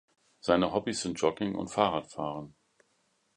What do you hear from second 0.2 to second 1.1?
Seine Hobbys